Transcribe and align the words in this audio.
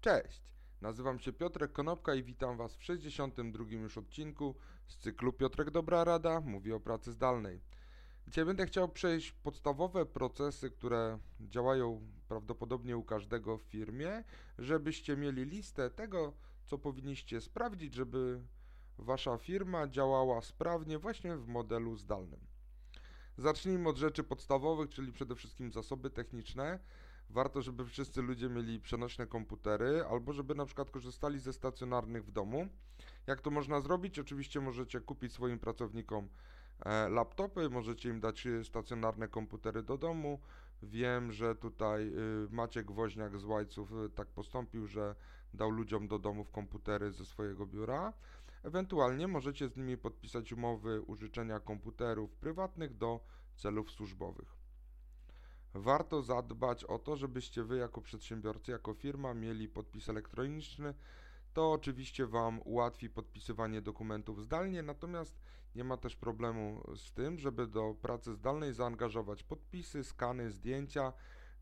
Cześć, 0.00 0.42
nazywam 0.80 1.18
się 1.18 1.32
Piotrek 1.32 1.72
Konopka 1.72 2.14
i 2.14 2.22
witam 2.22 2.56
Was 2.56 2.76
w 2.76 2.84
62 2.84 3.64
już 3.70 3.98
odcinku 3.98 4.54
z 4.86 4.96
cyklu 4.96 5.32
Piotrek 5.32 5.70
Dobra 5.70 6.04
Rada 6.04 6.40
mówi 6.40 6.72
o 6.72 6.80
pracy 6.80 7.12
zdalnej. 7.12 7.60
Dzisiaj 8.26 8.44
będę 8.44 8.66
chciał 8.66 8.88
przejść 8.88 9.32
podstawowe 9.32 10.06
procesy, 10.06 10.70
które 10.70 11.18
działają 11.40 12.00
prawdopodobnie 12.28 12.96
u 12.96 13.02
każdego 13.02 13.58
w 13.58 13.62
firmie, 13.62 14.24
żebyście 14.58 15.16
mieli 15.16 15.44
listę 15.44 15.90
tego, 15.90 16.32
co 16.66 16.78
powinniście 16.78 17.40
sprawdzić, 17.40 17.94
żeby 17.94 18.42
Wasza 18.98 19.38
firma 19.38 19.88
działała 19.88 20.42
sprawnie 20.42 20.98
właśnie 20.98 21.36
w 21.36 21.48
modelu 21.48 21.96
zdalnym. 21.96 22.40
Zacznijmy 23.36 23.88
od 23.88 23.96
rzeczy 23.96 24.24
podstawowych, 24.24 24.90
czyli 24.90 25.12
przede 25.12 25.34
wszystkim 25.34 25.72
zasoby 25.72 26.10
techniczne 26.10 26.78
warto, 27.30 27.62
żeby 27.62 27.84
wszyscy 27.84 28.22
ludzie 28.22 28.48
mieli 28.48 28.80
przenośne 28.80 29.26
komputery, 29.26 30.04
albo 30.10 30.32
żeby 30.32 30.54
na 30.54 30.66
przykład 30.66 30.90
korzystali 30.90 31.38
ze 31.38 31.52
stacjonarnych 31.52 32.24
w 32.24 32.30
domu. 32.30 32.68
Jak 33.26 33.40
to 33.40 33.50
można 33.50 33.80
zrobić? 33.80 34.18
Oczywiście 34.18 34.60
możecie 34.60 35.00
kupić 35.00 35.32
swoim 35.32 35.58
pracownikom 35.58 36.28
e, 36.80 37.08
laptopy, 37.08 37.70
możecie 37.70 38.08
im 38.08 38.20
dać 38.20 38.46
e, 38.46 38.64
stacjonarne 38.64 39.28
komputery 39.28 39.82
do 39.82 39.98
domu. 39.98 40.40
Wiem, 40.82 41.32
że 41.32 41.54
tutaj 41.54 42.08
y, 42.08 42.48
Maciek 42.50 42.92
Woźniak 42.92 43.38
z 43.38 43.44
Łajców 43.44 43.92
tak 44.14 44.28
postąpił, 44.28 44.86
że 44.86 45.14
dał 45.54 45.70
ludziom 45.70 46.08
do 46.08 46.18
domów 46.18 46.50
komputery 46.50 47.12
ze 47.12 47.24
swojego 47.24 47.66
biura. 47.66 48.12
Ewentualnie 48.62 49.28
możecie 49.28 49.68
z 49.68 49.76
nimi 49.76 49.96
podpisać 49.96 50.52
umowy 50.52 51.00
użyczenia 51.00 51.60
komputerów 51.60 52.36
prywatnych 52.36 52.96
do 52.96 53.20
celów 53.56 53.90
służbowych 53.90 54.59
warto 55.74 56.22
zadbać 56.22 56.84
o 56.84 56.98
to, 56.98 57.16
żebyście 57.16 57.64
wy 57.64 57.76
jako 57.76 58.00
przedsiębiorcy, 58.00 58.72
jako 58.72 58.94
firma 58.94 59.34
mieli 59.34 59.68
podpis 59.68 60.08
elektroniczny. 60.08 60.94
To 61.52 61.72
oczywiście 61.72 62.26
Wam 62.26 62.60
ułatwi 62.64 63.10
podpisywanie 63.10 63.82
dokumentów 63.82 64.42
zdalnie, 64.42 64.82
natomiast 64.82 65.40
nie 65.74 65.84
ma 65.84 65.96
też 65.96 66.16
problemu 66.16 66.82
z 66.96 67.12
tym, 67.12 67.38
żeby 67.38 67.66
do 67.66 67.94
pracy 68.02 68.34
zdalnej 68.34 68.74
zaangażować 68.74 69.42
podpisy, 69.42 70.04
skany, 70.04 70.50
zdjęcia 70.50 71.12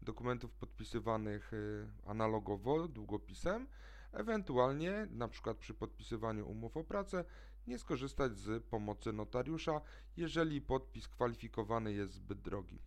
dokumentów 0.02 0.52
podpisywanych 0.52 1.52
y, 1.52 1.88
analogowo 2.06 2.88
długopisem, 2.88 3.66
ewentualnie 4.12 5.06
na 5.10 5.28
przykład 5.28 5.56
przy 5.56 5.74
podpisywaniu 5.74 6.48
umów 6.48 6.76
o 6.76 6.84
pracę 6.84 7.24
nie 7.66 7.78
skorzystać 7.78 8.36
z 8.36 8.64
pomocy 8.64 9.12
notariusza, 9.12 9.80
jeżeli 10.16 10.60
podpis 10.60 11.08
kwalifikowany 11.08 11.92
jest 11.92 12.12
zbyt 12.12 12.40
drogi. 12.40 12.78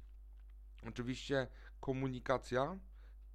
Oczywiście 0.87 1.47
komunikacja 1.79 2.79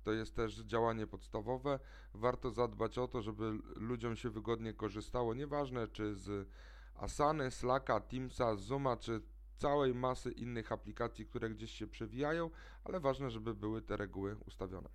to 0.04 0.12
jest 0.12 0.36
też 0.36 0.56
działanie 0.56 1.06
podstawowe. 1.06 1.78
Warto 2.14 2.50
zadbać 2.50 2.98
o 2.98 3.08
to, 3.08 3.22
żeby 3.22 3.52
ludziom 3.76 4.16
się 4.16 4.30
wygodnie 4.30 4.72
korzystało, 4.74 5.34
nieważne 5.34 5.88
czy 5.88 6.14
z 6.14 6.48
Asany, 6.94 7.50
Slacka, 7.50 8.00
Teamsa, 8.00 8.56
Zooma, 8.56 8.96
czy 8.96 9.22
całej 9.56 9.94
masy 9.94 10.30
innych 10.30 10.72
aplikacji, 10.72 11.26
które 11.26 11.50
gdzieś 11.50 11.70
się 11.70 11.86
przewijają, 11.86 12.50
ale 12.84 13.00
ważne, 13.00 13.30
żeby 13.30 13.54
były 13.54 13.82
te 13.82 13.96
reguły 13.96 14.36
ustawione. 14.46 14.88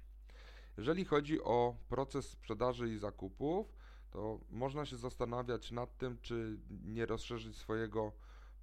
Jeżeli 0.78 1.06
chodzi 1.06 1.42
o 1.42 1.76
proces 1.90 2.30
sprzedaży 2.30 2.90
i 2.90 2.98
zakupów, 2.98 3.74
to 4.12 4.40
można 4.50 4.86
się 4.86 4.98
zastanawiać 4.98 5.72
nad 5.72 5.98
tym, 5.98 6.18
czy 6.22 6.60
nie 6.86 7.06
rozszerzyć 7.06 7.58
swojego 7.58 8.12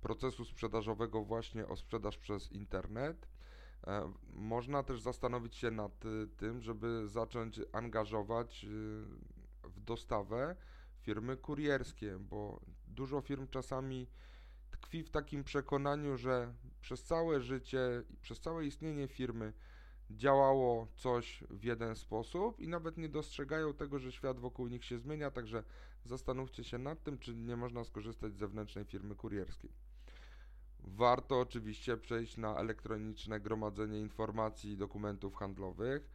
procesu 0.01 0.45
sprzedażowego 0.45 1.25
właśnie 1.25 1.67
o 1.67 1.77
sprzedaż 1.77 2.19
przez 2.19 2.53
internet. 2.53 3.29
E, 3.87 4.13
można 4.33 4.83
też 4.83 5.01
zastanowić 5.01 5.57
się 5.57 5.71
nad 5.71 6.05
y, 6.05 6.29
tym, 6.37 6.63
żeby 6.63 7.09
zacząć 7.09 7.61
angażować 7.73 8.65
y, 8.65 8.69
w 9.69 9.81
dostawę 9.81 10.57
firmy 11.01 11.37
kurierskie, 11.37 12.19
bo 12.19 12.61
dużo 12.87 13.21
firm 13.21 13.49
czasami 13.49 14.07
tkwi 14.71 15.03
w 15.03 15.11
takim 15.11 15.45
przekonaniu, 15.45 16.17
że 16.17 16.55
przez 16.81 17.05
całe 17.05 17.41
życie 17.41 18.03
i 18.11 18.17
przez 18.17 18.41
całe 18.41 18.67
istnienie 18.67 19.09
firmy 19.09 19.53
działało 20.11 20.87
coś 20.95 21.45
w 21.51 21.65
jeden 21.65 21.97
sposób 21.97 22.61
i 22.61 22.69
nawet 22.69 22.97
nie 22.97 23.09
dostrzegają 23.09 23.75
tego, 23.75 23.99
że 23.99 24.13
świat 24.13 24.41
wokół 24.41 24.67
nich 24.69 24.85
się 24.85 24.99
zmienia, 24.99 25.31
także 25.31 25.65
zastanówcie 26.05 26.65
się 26.65 26.79
nad 26.79 27.03
tym, 27.03 27.19
czy 27.19 27.35
nie 27.35 27.57
można 27.57 27.85
skorzystać 27.85 28.35
z 28.35 28.39
zewnętrznej 28.39 28.85
firmy 28.85 29.15
kurierskiej. 29.15 29.88
Warto 30.81 31.41
oczywiście 31.41 31.97
przejść 31.97 32.37
na 32.37 32.57
elektroniczne 32.57 33.41
gromadzenie 33.41 34.01
informacji 34.01 34.73
i 34.73 34.77
dokumentów 34.77 35.35
handlowych. 35.35 36.11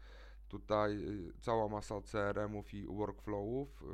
Tutaj 0.49 0.91
y, 0.93 1.33
cała 1.41 1.67
masa 1.67 2.01
CRM-ów 2.01 2.73
i 2.73 2.85
workflowów, 2.87 3.81
y, 3.81 3.85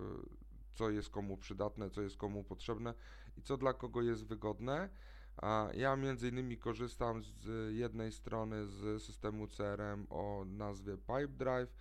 co 0.74 0.90
jest 0.90 1.10
komu 1.10 1.38
przydatne, 1.38 1.90
co 1.90 2.02
jest 2.02 2.18
komu 2.18 2.44
potrzebne 2.44 2.94
i 3.38 3.42
co 3.42 3.58
dla 3.58 3.74
kogo 3.74 4.02
jest 4.02 4.26
wygodne. 4.26 4.90
Ja 5.74 5.96
między 5.96 6.30
innymi 6.30 6.58
korzystam 6.58 7.24
z 7.24 7.76
jednej 7.76 8.12
strony 8.12 8.68
z 8.68 9.04
systemu 9.04 9.48
CRM 9.48 10.08
o 10.10 10.46
nazwie 10.48 10.98
Pipedrive, 10.98 11.74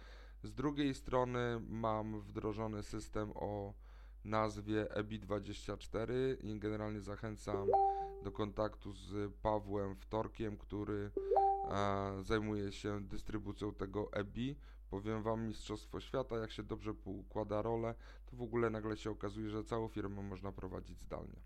z 0.43 0.53
drugiej 0.53 0.95
strony 0.95 1.61
mam 1.69 2.21
wdrożony 2.21 2.83
system 2.83 3.33
o 3.35 3.75
nazwie 4.25 4.85
EBI24 4.85 6.13
i 6.43 6.59
generalnie 6.59 7.01
zachęcam 7.01 7.69
do 8.23 8.33
kontaktu 8.33 8.93
z 8.93 9.33
Pawłem 9.43 9.97
Wtorkiem, 9.97 10.57
który 10.57 11.11
e, 11.71 12.23
zajmuje 12.23 12.73
się 12.73 13.01
dystrybucją 13.01 13.75
tego 13.75 14.13
EBI. 14.13 14.57
Powiem 14.91 15.23
Wam, 15.23 15.47
Mistrzostwo 15.47 16.01
Świata, 16.01 16.37
jak 16.39 16.51
się 16.51 16.63
dobrze 16.63 16.93
układa 17.05 17.63
rolę, 17.63 17.95
to 18.27 18.37
w 18.37 18.43
ogóle 18.43 18.71
nagle 18.71 18.97
się 18.97 19.11
okazuje, 19.11 19.51
że 19.51 19.65
całą 19.65 19.89
firmę 19.89 20.23
można 20.23 20.53
prowadzić 20.53 21.01
zdalnie. 21.01 21.41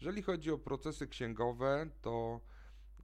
Jeżeli 0.00 0.22
chodzi 0.22 0.50
o 0.50 0.58
procesy 0.58 1.06
księgowe, 1.06 1.90
to 2.02 2.40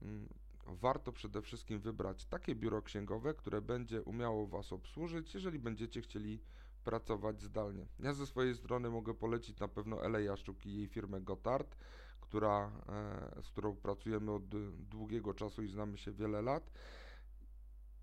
mm, 0.02 0.28
warto 0.66 1.12
przede 1.12 1.42
wszystkim 1.42 1.80
wybrać 1.80 2.26
takie 2.26 2.54
biuro 2.54 2.82
księgowe, 2.82 3.34
które 3.34 3.62
będzie 3.62 4.02
umiało 4.02 4.46
Was 4.46 4.72
obsłużyć, 4.72 5.34
jeżeli 5.34 5.58
będziecie 5.58 6.00
chcieli 6.00 6.40
pracować 6.84 7.42
zdalnie. 7.42 7.86
Ja 7.98 8.12
ze 8.12 8.26
swojej 8.26 8.54
strony 8.54 8.90
mogę 8.90 9.14
polecić 9.14 9.60
na 9.60 9.68
pewno 9.68 10.04
Ele 10.04 10.22
Jaszczuk 10.22 10.66
i 10.66 10.76
jej 10.76 10.88
firmę 10.88 11.20
Gotard, 11.20 11.76
która, 12.20 12.72
e, 12.88 13.42
z 13.42 13.50
którą 13.50 13.76
pracujemy 13.76 14.32
od 14.32 14.48
długiego 14.88 15.34
czasu 15.34 15.62
i 15.62 15.68
znamy 15.68 15.98
się 15.98 16.12
wiele 16.12 16.42
lat. 16.42 16.70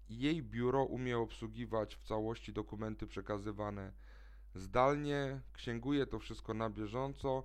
Jej 0.09 0.43
biuro 0.43 0.83
umie 0.83 1.17
obsługiwać 1.17 1.95
w 1.95 2.03
całości 2.03 2.53
dokumenty 2.53 3.07
przekazywane 3.07 3.91
zdalnie, 4.55 5.41
księguje 5.53 6.05
to 6.05 6.19
wszystko 6.19 6.53
na 6.53 6.69
bieżąco 6.69 7.43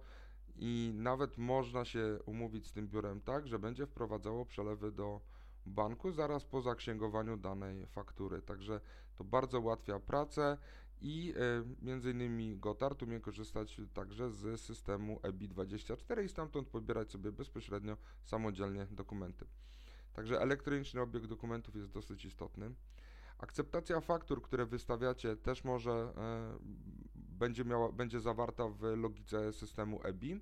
i 0.57 0.93
nawet 0.95 1.39
można 1.39 1.85
się 1.85 2.19
umówić 2.27 2.67
z 2.67 2.73
tym 2.73 2.89
biurem 2.89 3.21
tak, 3.21 3.47
że 3.49 3.59
będzie 3.59 3.87
wprowadzało 3.87 4.47
przelewy 4.47 4.93
do 4.93 5.21
banku 5.67 6.13
zaraz 6.13 6.45
po 6.45 6.61
zaksięgowaniu 6.61 7.37
danej 7.37 7.87
faktury. 7.87 8.43
Także 8.43 8.81
to 9.17 9.25
bardzo 9.25 9.61
ułatwia 9.61 10.01
pracę 10.01 10.59
i 11.05 11.35
e, 11.37 11.65
między 11.83 12.11
innymi 12.11 12.57
Gotard 12.57 13.03
umie 13.03 13.21
korzystać 13.21 13.81
także 13.95 14.31
z 14.31 14.61
systemu 14.61 15.17
EBI24 15.17 16.25
i 16.25 16.29
stamtąd 16.29 16.69
pobierać 16.69 17.11
sobie 17.11 17.33
bezpośrednio 17.33 17.97
samodzielnie 18.23 18.87
dokumenty. 18.91 19.47
Także 20.13 20.41
elektroniczny 20.41 21.01
obieg 21.01 21.27
dokumentów 21.27 21.77
jest 21.77 21.91
dosyć 21.91 22.25
istotny. 22.25 22.75
Akceptacja 23.39 24.01
faktur, 24.01 24.43
które 24.43 24.67
wystawiacie, 24.67 25.37
też 25.37 25.65
może 25.65 25.93
e, 25.93 26.59
będzie, 27.15 27.65
miała, 27.65 27.93
będzie 27.93 28.21
zawarta 28.21 28.69
w 28.69 28.83
logice 28.83 29.53
systemu 29.53 30.01
EBI. 30.05 30.41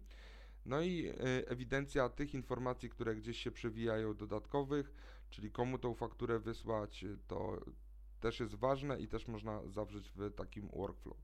No 0.67 0.81
i 0.81 1.07
e, 1.07 1.15
ewidencja 1.49 2.09
tych 2.09 2.35
informacji, 2.35 2.89
które 2.89 3.17
gdzieś 3.17 3.39
się 3.39 3.51
przewijają 3.51 4.15
dodatkowych, 4.15 4.93
czyli 5.31 5.51
komu 5.51 5.79
tą 5.79 5.95
fakturę 5.95 6.39
wysłać, 6.39 7.05
to 7.27 7.61
też 8.23 8.41
jest 8.41 8.55
ważne 8.55 9.01
i 9.01 9.09
też 9.09 9.29
można 9.29 9.69
zawrzeć 9.69 10.11
w 10.17 10.35
takim 10.35 10.69
workflow. 10.69 11.17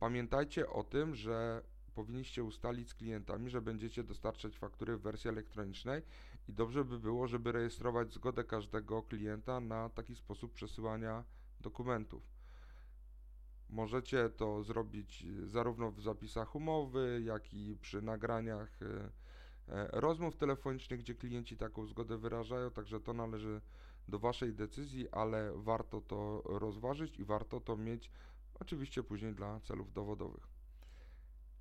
Pamiętajcie 0.00 0.70
o 0.70 0.84
tym, 0.84 1.14
że 1.14 1.62
powinniście 1.94 2.44
ustalić 2.44 2.88
z 2.88 2.94
klientami, 2.94 3.50
że 3.50 3.60
będziecie 3.62 4.04
dostarczać 4.04 4.58
faktury 4.58 4.96
w 4.96 5.02
wersji 5.02 5.30
elektronicznej 5.30 6.02
i 6.48 6.52
dobrze 6.52 6.84
by 6.84 6.98
było, 6.98 7.28
żeby 7.28 7.52
rejestrować 7.52 8.12
zgodę 8.12 8.44
każdego 8.44 9.02
klienta 9.02 9.60
na 9.60 9.88
taki 9.88 10.16
sposób 10.16 10.52
przesyłania 10.52 11.24
dokumentów. 11.60 12.22
Możecie 13.70 14.30
to 14.30 14.62
zrobić 14.62 15.26
zarówno 15.46 15.90
w 15.90 16.00
zapisach 16.00 16.54
umowy, 16.54 17.22
jak 17.24 17.54
i 17.54 17.76
przy 17.80 18.02
nagraniach 18.02 18.82
e, 18.82 19.10
e, 19.74 19.88
rozmów 19.92 20.36
telefonicznych, 20.36 21.00
gdzie 21.00 21.14
klienci 21.14 21.56
taką 21.56 21.86
zgodę 21.86 22.18
wyrażają, 22.18 22.70
także 22.70 23.00
to 23.00 23.12
należy 23.12 23.60
do 24.08 24.18
Waszej 24.18 24.54
decyzji, 24.54 25.08
ale 25.10 25.52
warto 25.56 26.00
to 26.00 26.42
rozważyć 26.44 27.18
i 27.18 27.24
warto 27.24 27.60
to 27.60 27.76
mieć 27.76 28.10
oczywiście 28.60 29.02
później 29.02 29.34
dla 29.34 29.60
celów 29.60 29.92
dowodowych. 29.92 30.48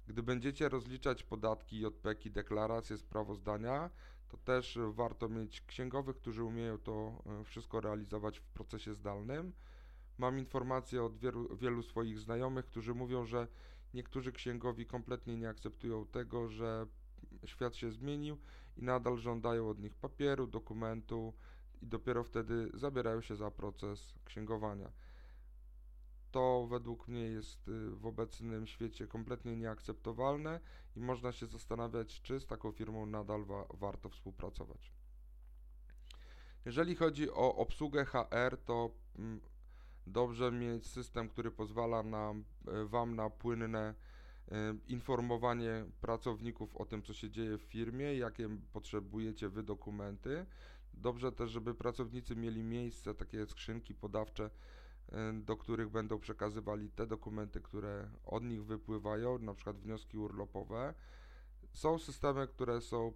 Gdy 0.08 0.24
będziecie 0.24 0.70
rozliczać 0.70 1.24
podatki, 1.24 1.80
JPK, 1.80 2.30
deklaracje, 2.30 2.98
sprawozdania, 2.98 3.90
to 4.30 4.38
też 4.38 4.80
warto 4.92 5.30
mieć 5.30 5.62
księgowych, 5.62 6.16
którzy 6.16 6.44
umieją 6.44 6.78
to 6.78 7.24
e, 7.26 7.44
wszystko 7.44 7.82
realizować 7.82 8.40
w 8.40 8.44
procesie 8.44 8.94
zdalnym. 8.94 9.54
Mam 10.18 10.40
informacje 10.40 11.04
od 11.04 11.18
wielu, 11.18 11.56
wielu 11.56 11.84
swoich 11.84 12.20
znajomych, 12.20 12.66
którzy 12.66 12.94
mówią, 12.94 13.26
że 13.26 13.48
niektórzy 13.94 14.32
księgowi 14.32 14.86
kompletnie 14.86 15.38
nie 15.38 15.50
akceptują 15.50 16.06
tego, 16.06 16.48
że 16.48 16.88
świat 17.46 17.76
się 17.76 17.92
zmienił 17.92 18.38
i 18.78 18.84
nadal 18.84 19.18
żądają 19.18 19.70
od 19.70 19.80
nich 19.80 19.96
papieru, 19.96 20.48
dokumentu 20.48 21.34
i 21.82 21.88
dopiero 21.88 22.24
wtedy 22.24 22.70
zabierają 22.74 23.22
się 23.22 23.36
za 23.36 23.52
proces 23.52 24.14
księgowania. 24.26 24.92
To 26.32 26.68
według 26.70 27.08
mnie 27.08 27.22
jest 27.22 27.68
y, 27.68 27.90
w 27.90 28.06
obecnym 28.06 28.68
świecie 28.68 29.08
kompletnie 29.08 29.56
nieakceptowalne 29.56 30.60
i 30.96 31.00
można 31.00 31.32
się 31.32 31.48
zastanawiać, 31.48 32.22
czy 32.22 32.40
z 32.40 32.46
taką 32.46 32.72
firmą 32.72 33.06
nadal 33.06 33.46
wa 33.46 33.66
warto 33.74 34.10
współpracować. 34.10 34.92
Jeżeli 36.66 36.96
chodzi 36.96 37.32
o 37.32 37.56
obsługę 37.56 38.06
HR, 38.06 38.58
to 38.66 38.92
mm, 39.20 39.42
dobrze 40.08 40.52
mieć 40.52 40.88
system, 40.88 41.30
który 41.30 41.52
pozwala 41.52 42.04
nam, 42.04 42.44
e, 42.68 42.86
Wam 42.86 43.16
na 43.16 43.30
płynne 43.30 43.94
e, 44.52 44.76
informowanie 44.88 45.86
pracowników 46.02 46.76
o 46.76 46.86
tym, 46.86 47.04
co 47.04 47.14
się 47.14 47.30
dzieje 47.30 47.58
w 47.58 47.62
firmie, 47.62 48.16
jakie 48.16 48.50
potrzebujecie 48.74 49.50
Wy 49.50 49.64
dokumenty. 49.64 50.46
Dobrze 51.02 51.32
też, 51.32 51.52
żeby 51.52 51.76
pracownicy 51.76 52.36
mieli 52.36 52.64
miejsce, 52.64 53.16
takie 53.16 53.46
skrzynki 53.46 53.94
podawcze, 53.96 54.50
e, 55.10 55.34
do 55.34 55.58
których 55.58 55.90
będą 55.90 56.20
przekazywali 56.20 56.90
te 56.90 57.08
dokumenty, 57.08 57.62
które 57.62 58.10
od 58.26 58.44
nich 58.44 58.66
wypływają, 58.66 59.40
na 59.40 59.54
przykład 59.54 59.78
wnioski 59.78 60.18
urlopowe. 60.18 60.94
Są 61.74 62.00
systemy, 62.00 62.48
które 62.48 62.82
są 62.82 63.14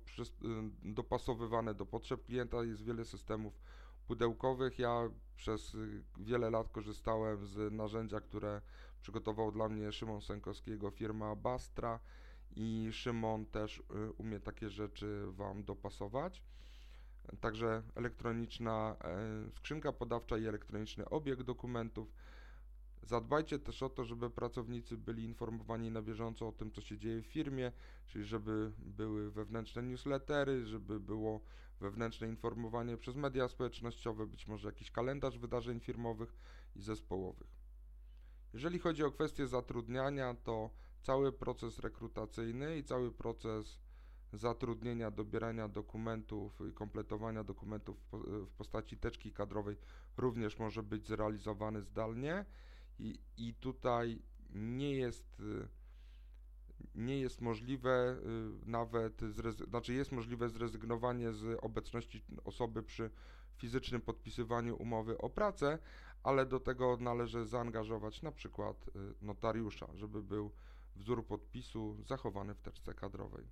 dopasowywane 0.83 1.74
do 1.74 1.86
potrzeb 1.86 2.25
klienta, 2.25 2.63
jest 2.63 2.83
wiele 2.83 3.06
systemów 3.06 3.62
pudełkowych. 4.07 4.80
Ja 4.80 5.10
przez 5.36 5.75
y, 5.75 6.04
wiele 6.18 6.50
lat 6.50 6.69
korzystałem 6.69 7.45
z 7.45 7.74
narzędzia, 7.74 8.22
które 8.22 8.62
przygotował 9.01 9.51
dla 9.51 9.69
mnie 9.69 9.92
Szymon 9.92 10.22
Sękowskiego, 10.22 10.92
firma 10.92 11.36
Bastra 11.36 12.00
i 12.56 12.89
Szymon 12.92 13.45
też 13.45 13.83
umie 14.18 14.39
takie 14.39 14.69
rzeczy 14.69 15.25
Wam 15.28 15.63
dopasować. 15.63 16.44
Także 17.39 17.83
elektroniczna 17.95 18.95
e, 19.04 19.51
skrzynka 19.51 19.94
podawcza 19.94 20.38
i 20.38 20.45
elektroniczny 20.45 21.10
obieg 21.10 21.44
dokumentów. 21.44 22.13
Zadbajcie 23.04 23.60
też 23.60 23.83
o 23.83 23.89
to, 23.89 24.06
żeby 24.06 24.30
pracownicy 24.30 24.98
byli 24.98 25.24
informowani 25.24 25.92
na 25.92 26.01
bieżąco 26.01 26.48
o 26.48 26.51
tym, 26.51 26.72
co 26.72 26.81
się 26.81 26.98
dzieje 26.98 27.22
w 27.22 27.25
firmie, 27.25 27.72
czyli 28.07 28.25
żeby 28.25 28.72
były 28.78 29.31
wewnętrzne 29.31 29.83
newslettery, 29.83 30.66
żeby 30.66 31.00
było 31.00 31.42
wewnętrzne 31.80 32.28
informowanie 32.28 32.98
przez 32.98 33.16
media 33.16 33.48
społecznościowe, 33.48 34.28
być 34.28 34.48
może 34.48 34.68
jakiś 34.68 34.92
kalendarz 34.92 35.38
wydarzeń 35.38 35.80
firmowych 35.80 36.36
i 36.75 36.81
zespołowych. 36.81 37.48
Jeżeli 38.54 38.80
chodzi 38.80 39.04
o 39.04 39.12
kwestię 39.12 39.48
zatrudniania, 39.48 40.33
to 40.33 40.69
cały 41.01 41.31
proces 41.31 41.80
rekrutacyjny 41.80 42.78
i 42.78 42.83
cały 42.83 43.12
proces 43.12 43.80
zatrudnienia, 44.33 45.12
dobierania 45.12 45.68
dokumentów 45.68 46.60
i 46.69 46.74
kompletowania 46.74 47.44
dokumentów 47.44 47.98
w 48.45 48.51
postaci 48.57 48.98
teczki 48.98 49.31
kadrowej 49.31 49.75
również 50.18 50.60
może 50.60 50.83
być 50.83 51.07
zrealizowany 51.07 51.81
zdalnie 51.81 52.45
i, 53.00 53.19
i 53.38 53.54
tutaj 53.54 54.22
nie 54.54 54.95
jest 54.95 55.42
nie 56.95 57.19
jest 57.19 57.42
możliwe 57.42 58.18
y, 58.66 58.69
nawet, 58.69 59.22
znaczy 59.68 59.94
jest 59.94 60.12
możliwe 60.12 60.50
zrezygnowanie 60.50 61.33
z 61.33 61.60
obecności 61.63 62.24
osoby 62.44 62.83
przy 62.83 63.10
fizycznym 63.57 64.01
podpisywaniu 64.01 64.75
umowy 64.75 65.18
o 65.18 65.30
pracę, 65.30 65.80
ale 66.24 66.45
do 66.45 66.60
tego 66.60 66.98
należy 67.00 67.45
zaangażować 67.45 68.22
na 68.22 68.31
przykład 68.31 68.88
y, 68.88 68.92
notariusza, 69.25 69.88
żeby 69.94 70.24
był 70.24 70.51
wzór 70.95 71.25
podpisu 71.25 71.98
zachowany 72.04 72.56
w 72.56 72.62
teczce 72.62 72.94
kadrowej. 72.94 73.45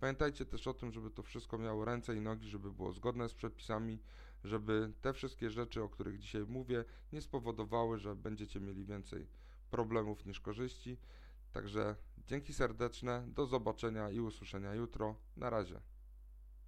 Pamiętajcie 0.00 0.44
też 0.46 0.66
o 0.66 0.74
tym, 0.74 0.92
żeby 0.92 1.10
to 1.10 1.22
wszystko 1.22 1.58
miało 1.58 1.84
ręce 1.84 2.16
i 2.16 2.20
nogi, 2.20 2.48
żeby 2.48 2.72
było 2.72 2.92
zgodne 2.92 3.28
z 3.28 3.34
przepisami, 3.34 3.98
żeby 4.44 4.92
te 5.00 5.12
wszystkie 5.12 5.50
rzeczy, 5.50 5.82
o 5.82 5.88
których 5.88 6.18
dzisiaj 6.18 6.42
mówię, 6.42 6.84
nie 7.12 7.20
spowodowały, 7.20 7.98
że 7.98 8.16
będziecie 8.16 8.60
mieli 8.60 8.84
więcej 8.84 9.26
problemów 9.70 10.26
niż 10.26 10.40
korzyści. 10.40 10.98
Także 11.52 11.96
dzięki 12.26 12.52
serdeczne, 12.52 13.24
do 13.26 13.46
zobaczenia 13.46 14.10
i 14.10 14.20
usłyszenia 14.20 14.74
jutro. 14.74 15.16
Na 15.36 15.50
razie. 15.50 15.80